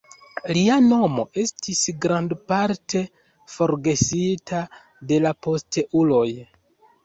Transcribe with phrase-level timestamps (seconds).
[0.57, 3.03] Lia nomo estis grandparte
[3.59, 4.65] forgesita
[5.13, 6.27] de la posteuloj.